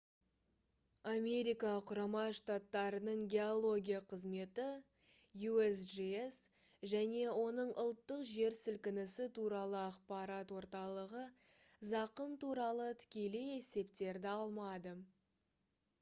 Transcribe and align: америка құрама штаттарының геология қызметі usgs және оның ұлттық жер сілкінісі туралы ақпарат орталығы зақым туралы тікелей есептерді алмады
америка 1.09 1.71
құрама 1.89 2.21
штаттарының 2.37 3.19
геология 3.33 3.99
қызметі 4.13 4.65
usgs 5.49 6.39
және 6.93 7.21
оның 7.41 7.69
ұлттық 7.83 8.23
жер 8.31 8.57
сілкінісі 8.61 9.27
туралы 9.39 9.79
ақпарат 9.83 10.53
орталығы 10.63 11.21
зақым 11.91 12.33
туралы 12.45 12.89
тікелей 13.05 13.49
есептерді 13.59 14.33
алмады 14.37 14.95